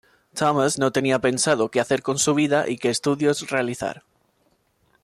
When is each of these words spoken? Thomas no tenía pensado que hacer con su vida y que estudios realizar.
Thomas 0.33 0.79
no 0.79 0.91
tenía 0.91 1.19
pensado 1.19 1.69
que 1.69 1.79
hacer 1.79 2.01
con 2.01 2.17
su 2.17 2.33
vida 2.33 2.67
y 2.67 2.79
que 2.79 2.89
estudios 2.89 3.51
realizar. 3.51 4.01